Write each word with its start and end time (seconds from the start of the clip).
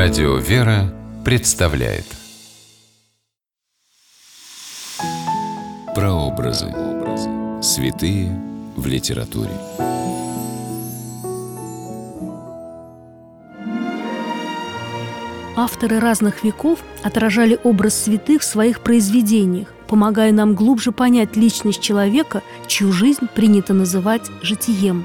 Радио 0.00 0.36
«Вера» 0.36 0.94
представляет 1.24 2.04
Прообразы. 5.92 6.72
Святые 7.60 8.30
в 8.76 8.86
литературе. 8.86 9.50
Авторы 15.56 15.98
разных 15.98 16.44
веков 16.44 16.78
отражали 17.02 17.58
образ 17.64 18.00
святых 18.04 18.42
в 18.42 18.44
своих 18.44 18.82
произведениях, 18.82 19.74
помогая 19.88 20.30
нам 20.30 20.54
глубже 20.54 20.92
понять 20.92 21.34
личность 21.34 21.80
человека, 21.80 22.42
чью 22.68 22.92
жизнь 22.92 23.26
принято 23.34 23.74
называть 23.74 24.30
житием. 24.42 25.04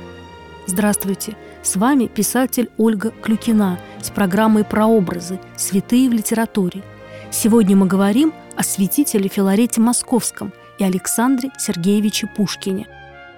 Здравствуйте! 0.68 1.36
С 1.64 1.78
вами 1.78 2.08
писатель 2.08 2.70
Ольга 2.78 3.12
Клюкина 3.24 3.80
с 4.04 4.12
программой 4.12 4.64
«Прообразы. 4.64 5.40
Святые 5.56 6.10
в 6.10 6.14
литературе». 6.14 6.84
Сегодня 7.32 7.76
мы 7.76 7.88
говорим 7.88 8.34
о 8.56 8.64
святителе 8.64 9.28
Филарете 9.28 9.82
Московском 9.82 10.54
и 10.78 10.84
Александре 10.84 11.50
Сергеевиче 11.58 12.28
Пушкине. 12.28 12.88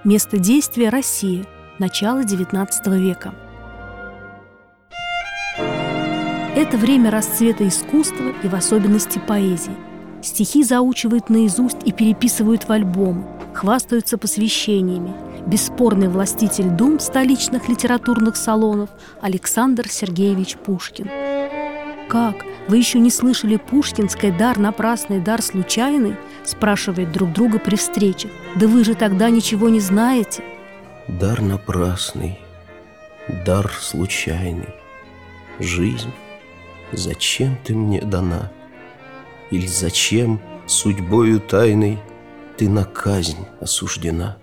Место 0.04 0.38
действия– 0.38 0.90
Россия, 0.92 1.46
начало 1.80 2.22
XIX 2.23 2.68
века– 3.00 3.34
Это 6.56 6.78
время 6.78 7.12
расцвета 7.12 7.68
искусства 7.68 8.34
и 8.42 8.48
в 8.48 8.56
особенности 8.56 9.20
поэзии. 9.20 9.76
Стихи 10.22 10.64
заучивают 10.64 11.30
наизусть 11.30 11.84
и 11.84 11.92
переписывают 11.92 12.64
в 12.64 12.72
альбомы, 12.72 13.26
хвастаются 13.54 14.18
посвящениями. 14.18 15.14
Бесспорный 15.48 16.09
властитель 16.09 16.70
дум 16.70 16.99
столичных 16.99 17.70
литературных 17.70 18.36
салонов 18.36 18.90
Александр 19.22 19.88
Сергеевич 19.90 20.58
Пушкин. 20.58 21.09
«Как? 22.09 22.45
Вы 22.67 22.78
еще 22.78 23.00
не 23.00 23.11
слышали 23.11 23.58
пушкинской 23.58 24.31
«дар 24.31 24.58
напрасный, 24.58 25.20
дар 25.20 25.42
случайный»?» 25.42 26.16
спрашивает 26.44 27.11
друг 27.11 27.31
друга 27.31 27.59
при 27.59 27.75
встрече. 27.75 28.30
«Да 28.55 28.67
вы 28.67 28.83
же 28.83 28.95
тогда 28.95 29.30
ничего 29.30 29.70
не 29.70 29.80
знаете». 29.80 30.44
«Дар 31.08 31.42
напрасный, 31.42 32.39
дар 33.45 33.72
случайный, 33.80 34.73
жизнь 35.59 36.11
Зачем 36.92 37.58
ты 37.64 37.75
мне 37.75 38.02
дана? 38.02 38.52
Или 39.52 39.67
зачем 39.67 40.39
судьбою 40.66 41.39
тайной 41.39 42.00
Ты 42.58 42.70
на 42.70 42.86
казнь 42.86 43.45
осуждена? 43.59 44.38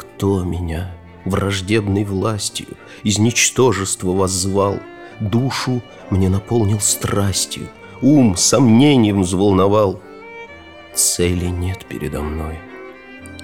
Кто 0.00 0.42
меня 0.44 0.90
враждебной 1.26 2.04
властью 2.04 2.68
Из 3.02 3.18
ничтожества 3.18 4.12
воззвал, 4.12 4.78
Душу 5.20 5.82
мне 6.08 6.30
наполнил 6.30 6.80
страстью, 6.80 7.68
Ум 8.00 8.34
сомнением 8.34 9.20
взволновал. 9.20 10.00
Цели 10.94 11.46
нет 11.46 11.84
передо 11.84 12.22
мной, 12.22 12.58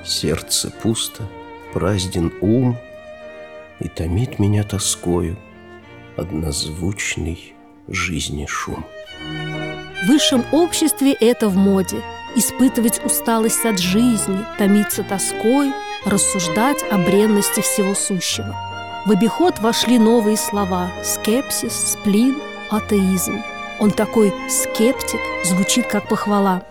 Сердце 0.02 0.70
пусто, 0.70 1.28
празден 1.74 2.32
ум, 2.40 2.78
И 3.78 3.88
томит 3.88 4.38
меня 4.38 4.64
тоскою 4.64 5.36
Однозвучный 6.16 7.52
жизни 7.86 8.46
шум. 8.46 8.86
В 10.04 10.08
высшем 10.08 10.42
обществе 10.52 11.12
это 11.12 11.50
в 11.50 11.56
моде– 11.56 12.02
испытывать 12.36 13.02
усталость 13.04 13.64
от 13.64 13.78
жизни, 13.78 14.44
томиться 14.58 15.02
тоской, 15.02 15.72
рассуждать 16.06 16.84
о 16.90 16.98
бренности 16.98 17.60
всего 17.60 17.94
сущего. 17.94 18.54
В 19.04 19.10
обиход 19.10 19.58
вошли 19.60 19.98
новые 19.98 20.36
слова– 20.36 20.90
скепсис, 21.04 21.92
сплин, 21.92 22.36
атеизм. 22.70 23.42
Он 23.78 23.90
такой 23.90 24.32
скептик, 24.48 25.20
звучит 25.44 25.86
как 25.86 26.08
похвала. 26.08 26.62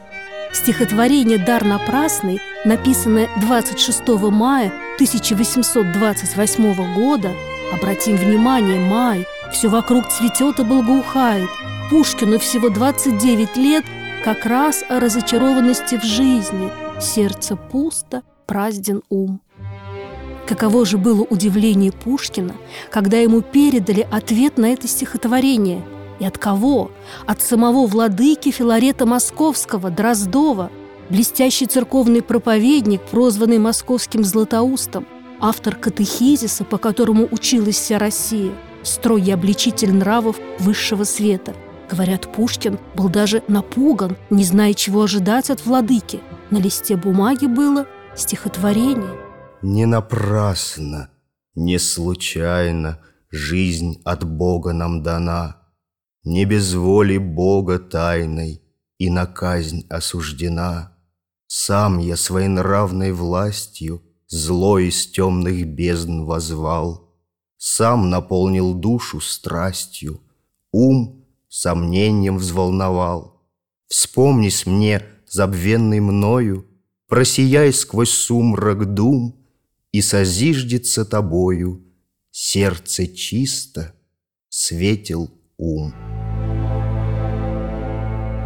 Стихотворение 0.51 1.37
«Дар 1.37 1.63
напрасный», 1.63 2.41
написанное 2.63 3.29
26 3.41 4.07
мая 4.31 4.71
1828 4.95 6.95
года, 6.95 7.31
обратим 7.73 8.15
внимание, 8.15 8.79
май– 8.79 9.25
все 9.51 9.69
вокруг 9.69 10.07
цветет 10.09 10.59
и 10.59 10.63
благоухает. 10.63 11.49
Пушкину 11.89 12.39
всего 12.39 12.69
29 12.69 13.57
лет, 13.57 13.85
как 14.23 14.45
раз 14.45 14.83
о 14.89 14.99
разочарованности 14.99 15.97
в 15.97 16.03
жизни. 16.03 16.71
Сердце 16.99 17.55
пусто, 17.55 18.23
празден 18.45 19.01
ум. 19.09 19.39
Каково 20.47 20.85
же 20.85 20.97
было 20.97 21.23
удивление 21.23 21.91
Пушкина, 21.91 22.55
когда 22.91 23.17
ему 23.17 23.41
передали 23.41 24.07
ответ 24.11 24.57
на 24.57 24.67
это 24.67 24.87
стихотворение. 24.87 25.83
И 26.19 26.25
от 26.25 26.37
кого? 26.37 26.91
От 27.25 27.41
самого 27.41 27.87
владыки 27.87 28.51
Филарета 28.51 29.05
Московского, 29.05 29.89
Дроздова, 29.89 30.71
блестящий 31.09 31.65
церковный 31.65 32.21
проповедник, 32.21 33.01
прозванный 33.01 33.57
московским 33.57 34.23
Златоустом, 34.23 35.07
автор 35.39 35.75
катехизиса, 35.75 36.63
по 36.63 36.77
которому 36.77 37.27
училась 37.31 37.75
вся 37.75 37.97
Россия– 37.97 38.53
строгий 38.83 39.31
обличитель 39.31 39.93
нравов 39.93 40.37
высшего 40.59 41.03
света. 41.03 41.53
Говорят, 41.89 42.31
Пушкин 42.31 42.79
был 42.95 43.09
даже 43.09 43.43
напуган, 43.47 44.17
не 44.29 44.43
зная, 44.43 44.73
чего 44.73 45.03
ожидать 45.03 45.49
от 45.49 45.65
владыки. 45.65 46.19
На 46.49 46.57
листе 46.57 46.95
бумаги 46.95 47.45
было 47.45 47.85
стихотворение. 48.15 49.19
Не 49.61 49.85
напрасно, 49.85 51.09
не 51.55 51.79
случайно 51.79 52.99
Жизнь 53.31 54.01
от 54.05 54.23
Бога 54.23 54.73
нам 54.73 55.03
дана, 55.03 55.61
Не 56.23 56.45
без 56.45 56.73
воли 56.73 57.17
Бога 57.17 57.79
тайной 57.79 58.61
И 58.97 59.09
на 59.09 59.25
казнь 59.25 59.85
осуждена. 59.89 60.97
Сам 61.47 61.99
я 61.99 62.15
своей 62.15 62.47
нравной 62.47 63.11
властью 63.11 64.01
Зло 64.27 64.79
из 64.79 65.07
темных 65.07 65.65
бездн 65.67 66.23
возвал— 66.23 67.01
сам 67.67 68.11
наполнил 68.11 68.75
душу 68.75 69.19
страстью, 69.19 70.21
ум 70.71 71.25
сомнением 71.49 72.37
взволновал. 72.37 73.41
Вспомнись 73.87 74.67
мне, 74.67 75.01
забвенный 75.27 75.99
мною, 75.99 76.67
Просияй 77.07 77.71
сквозь 77.71 78.09
сумрак 78.11 78.93
дум, 78.93 79.35
И 79.91 80.01
созиждется 80.01 81.05
тобою 81.05 81.83
Сердце 82.31 83.07
чисто, 83.07 83.93
светил 84.49 85.29
ум. 85.57 85.93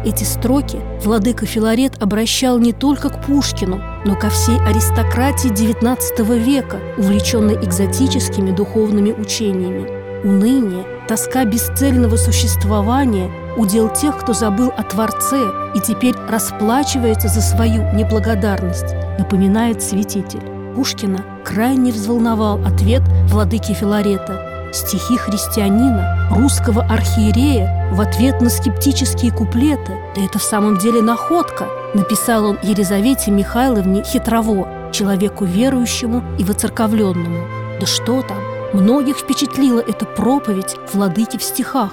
Эти 0.04 0.24
строки 0.24 0.78
владыка 1.02 1.44
Филарет 1.44 2.00
обращал 2.00 2.58
не 2.58 2.72
только 2.72 3.10
к 3.10 3.26
Пушкину, 3.26 3.82
но 4.06 4.16
ко 4.16 4.30
всей 4.30 4.58
аристократии 4.60 5.50
XIX 5.50 6.38
века, 6.38 6.80
увлеченной 6.96 7.56
экзотическими 7.56 8.54
духовными 8.54 9.12
учениями. 9.12 10.26
Уныние, 10.26 10.86
тоска 11.08 11.44
бесцельного 11.44 12.16
существования– 12.16 13.30
удел 13.56 13.88
тех, 13.88 14.16
кто 14.18 14.32
забыл 14.32 14.72
о 14.76 14.82
Творце 14.82 15.40
и 15.74 15.80
теперь 15.80 16.14
расплачивается 16.28 17.28
за 17.28 17.40
свою 17.40 17.92
неблагодарность, 17.92 18.94
напоминает 19.18 19.82
святитель. 19.82 20.42
Пушкина 20.74 21.24
крайне 21.44 21.92
взволновал 21.92 22.64
ответ 22.64 23.02
владыки 23.28 23.72
Филарета– 23.72 24.46
стихи 24.72 25.16
христианина, 25.16 26.28
русского 26.30 26.82
архиерея 26.84 27.90
в 27.92 28.00
ответ 28.00 28.40
на 28.40 28.50
скептические 28.50 29.32
куплеты. 29.32 29.92
Да 30.14 30.22
это 30.22 30.38
в 30.38 30.42
самом 30.42 30.78
деле 30.78 31.02
находка, 31.02 31.66
написал 31.94 32.44
он 32.44 32.58
Елизавете 32.62 33.30
Михайловне 33.30 34.02
Хитрово, 34.02 34.90
человеку 34.92 35.44
верующему 35.44 36.22
и 36.38 36.44
воцерковленному. 36.44 37.46
Да 37.80 37.86
что 37.86 38.22
там, 38.22 38.38
многих 38.72 39.18
впечатлила 39.18 39.80
эта 39.80 40.04
проповедь 40.04 40.76
владыки 40.92 41.36
в 41.36 41.42
стихах. 41.42 41.92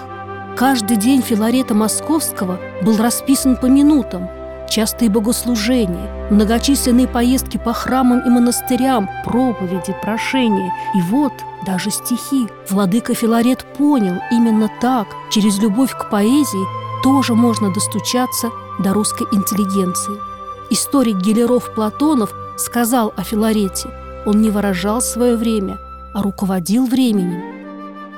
Каждый 0.58 0.98
день 0.98 1.22
Филарета 1.22 1.76
Московского 1.76 2.60
был 2.82 2.98
расписан 2.98 3.58
по 3.58 3.68
минутам, 3.68 4.28
частые 4.68 5.08
богослужения, 5.08 6.10
многочисленные 6.32 7.08
поездки 7.08 7.58
по 7.58 7.74
храмам 7.74 8.22
и 8.26 8.30
монастырям, 8.32 9.08
проповеди, 9.24 9.96
прошения. 10.02 10.74
И 10.96 11.02
вот 11.12 11.32
даже 11.64 11.92
стихи. 11.92 12.48
Владыка 12.72 13.14
Филарет 13.14 13.66
понял 13.78 14.16
именно 14.32 14.68
так, 14.82 15.06
через 15.30 15.60
любовь 15.60 15.92
к 15.92 16.10
поэзии 16.10 16.66
тоже 17.04 17.36
можно 17.36 17.72
достучаться 17.72 18.50
до 18.80 18.94
русской 18.94 19.28
интеллигенции. 19.32 20.20
Историк 20.72 21.18
Гелеров 21.18 21.72
Платонов 21.76 22.34
сказал 22.58 23.14
о 23.16 23.22
Филарете. 23.22 23.90
Он 24.26 24.42
не 24.42 24.50
выражал 24.50 25.02
свое 25.02 25.38
время, 25.38 25.78
а 26.16 26.24
руководил 26.24 26.88
временем. 26.88 27.57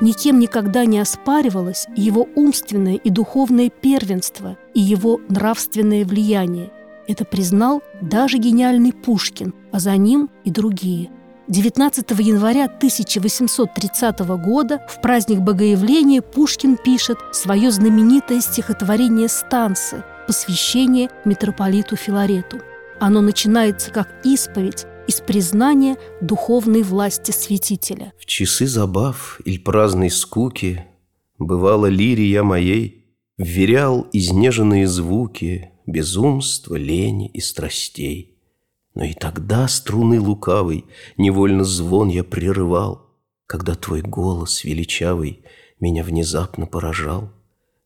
Никем 0.01 0.39
никогда 0.39 0.85
не 0.85 0.99
оспаривалось 0.99 1.87
его 1.95 2.27
умственное 2.35 2.95
и 2.95 3.09
духовное 3.09 3.69
первенство 3.69 4.57
и 4.73 4.79
его 4.79 5.19
нравственное 5.29 6.05
влияние. 6.05 6.71
Это 7.07 7.25
признал 7.25 7.81
даже 8.01 8.37
гениальный 8.37 8.93
Пушкин, 8.93 9.53
а 9.71 9.79
за 9.79 9.95
ним 9.97 10.29
и 10.43 10.51
другие– 10.51 11.09
19 11.49 12.11
января 12.19 12.65
1830 12.65 14.19
года 14.19 14.85
в 14.87 15.01
праздник 15.01 15.39
Богоявления 15.39 16.21
Пушкин 16.21 16.77
пишет 16.77 17.17
свое 17.31 17.71
знаменитое 17.71 18.39
стихотворение 18.39 19.27
«Станцы», 19.27 20.03
посвящение 20.27 21.09
митрополиту 21.25 21.95
Филарету. 21.95 22.59
Оно 22.99 23.21
начинается 23.21 23.89
как 23.89 24.09
исповедь 24.23 24.85
из 25.09 25.21
признания 25.21 25.97
духовной 26.21 26.83
власти 26.83 27.31
святителя. 27.31 28.13
В 28.19 28.27
часы 28.27 28.67
забав 28.67 29.41
или 29.43 29.57
праздной 29.57 30.11
скуки 30.11 30.85
Бывало 31.39 31.87
лирия 31.87 32.43
моей 32.43 33.07
Вверял 33.35 34.05
изнеженные 34.13 34.87
звуки 34.87 35.71
Безумства, 35.87 36.75
лени 36.75 37.27
и 37.33 37.39
страстей. 37.39 38.37
Но 38.93 39.03
и 39.03 39.13
тогда 39.13 39.67
струны 39.67 40.21
лукавой 40.21 40.85
Невольно 41.17 41.63
звон 41.63 42.09
я 42.09 42.23
прерывал, 42.23 43.09
Когда 43.47 43.73
твой 43.73 44.03
голос 44.03 44.63
величавый 44.63 45.41
Меня 45.79 46.03
внезапно 46.03 46.67
поражал. 46.67 47.33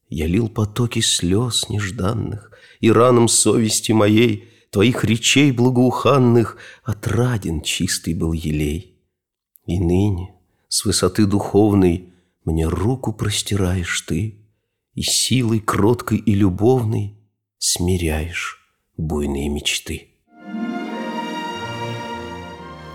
Я 0.09 0.27
лил 0.27 0.49
потоки 0.49 0.99
слез 0.99 1.69
нежданных, 1.69 2.51
И 2.81 2.91
раном 2.91 3.29
совести 3.29 3.93
моей 3.93 4.49
Твоих 4.73 5.03
речей 5.03 5.51
благоуханных 5.51 6.57
Отраден 6.83 7.61
чистый 7.61 8.15
был 8.15 8.33
елей. 8.33 8.97
И 9.67 9.79
ныне 9.79 10.33
с 10.67 10.83
высоты 10.83 11.27
духовной 11.27 12.11
Мне 12.43 12.67
руку 12.67 13.13
простираешь 13.13 14.01
ты, 14.01 14.39
И 14.95 15.03
силой 15.03 15.59
кроткой 15.59 16.17
и 16.17 16.33
любовной 16.33 17.15
Смиряешь 17.59 18.59
буйные 18.97 19.47
мечты. 19.49 20.07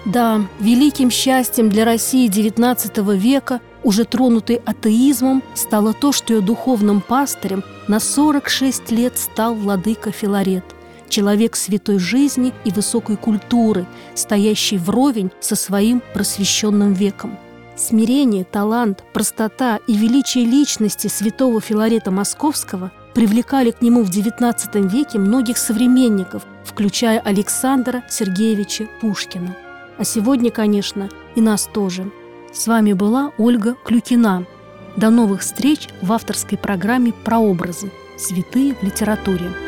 Да, 0.04 0.48
великим 0.58 1.10
счастьем 1.10 1.68
для 1.68 1.84
России 1.84 2.28
XIX 2.28 3.16
века, 3.16 3.60
уже 3.84 4.04
тронутой 4.04 4.56
атеизмом, 4.56 5.42
стало 5.54 5.92
то, 5.92 6.12
что 6.12 6.34
ее 6.34 6.40
духовным 6.40 7.00
пастырем 7.00 7.62
на 7.86 8.00
46 8.00 8.90
лет 8.90 9.18
стал 9.18 9.54
владыка 9.54 10.10
Филарет, 10.10 10.64
человек 11.08 11.56
святой 11.56 11.98
жизни 11.98 12.52
и 12.64 12.70
высокой 12.70 13.16
культуры, 13.16 13.86
стоящий 14.14 14.78
вровень 14.78 15.30
со 15.40 15.56
своим 15.56 16.02
просвещенным 16.14 16.92
веком. 16.92 17.38
Смирение, 17.76 18.44
талант, 18.44 19.04
простота 19.12 19.78
и 19.86 19.94
величие 19.94 20.44
личности 20.44 21.06
святого 21.06 21.60
Филарета 21.60 22.10
Московского 22.10 22.90
привлекали 23.14 23.70
к 23.70 23.82
нему 23.82 24.02
в 24.02 24.10
XIX 24.10 24.88
веке 24.88 25.18
многих 25.18 25.58
современников, 25.58 26.44
включая 26.64 27.20
Александра 27.20 28.02
Сергеевича 28.08 28.88
Пушкина– 29.00 29.56
а 29.98 30.04
сегодня, 30.04 30.50
конечно, 30.52 31.10
и 31.34 31.40
нас 31.40 31.68
тоже. 31.72 32.10
С 32.52 32.68
вами 32.68 32.92
была 32.92 33.32
Ольга 33.36 33.74
Клюкина. 33.84 34.46
До 34.96 35.10
новых 35.10 35.40
встреч 35.40 35.88
в 36.00 36.12
авторской 36.12 36.56
программе 36.56 37.12
«Прообразы. 37.12 37.90
Святые 38.16 38.74
в 38.74 38.82
литературе». 38.84 39.67